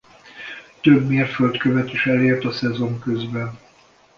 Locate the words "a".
2.45-2.51